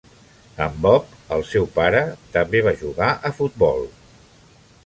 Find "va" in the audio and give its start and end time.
2.69-2.75